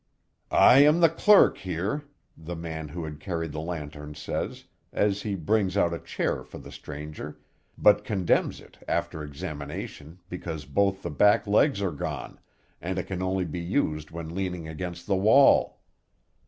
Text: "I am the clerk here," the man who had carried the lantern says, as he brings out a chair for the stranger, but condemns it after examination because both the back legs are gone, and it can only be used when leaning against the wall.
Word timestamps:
"I 0.49 0.79
am 0.79 0.99
the 0.99 1.09
clerk 1.09 1.59
here," 1.59 2.05
the 2.35 2.55
man 2.55 2.87
who 2.87 3.03
had 3.03 3.19
carried 3.19 3.51
the 3.51 3.59
lantern 3.59 4.15
says, 4.15 4.65
as 4.91 5.21
he 5.21 5.35
brings 5.35 5.77
out 5.77 5.93
a 5.93 5.99
chair 5.99 6.43
for 6.43 6.57
the 6.57 6.71
stranger, 6.71 7.37
but 7.77 8.03
condemns 8.03 8.59
it 8.59 8.79
after 8.87 9.21
examination 9.23 10.17
because 10.27 10.65
both 10.65 11.03
the 11.03 11.11
back 11.11 11.45
legs 11.45 11.83
are 11.83 11.91
gone, 11.91 12.39
and 12.81 12.97
it 12.97 13.05
can 13.05 13.21
only 13.21 13.45
be 13.45 13.59
used 13.61 14.09
when 14.09 14.33
leaning 14.33 14.67
against 14.67 15.05
the 15.05 15.15
wall. 15.15 15.81